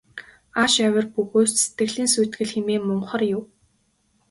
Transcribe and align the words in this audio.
Ааш 0.61 0.73
авир 0.85 1.05
бөгөөс 1.13 1.51
сэтгэлийн 1.61 2.09
сүйтгэл 2.13 2.51
хэмээн 2.53 2.83
мунхар 2.87 3.21
юу. 3.35 3.43